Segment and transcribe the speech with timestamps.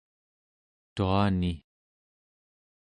[0.95, 1.53] tuani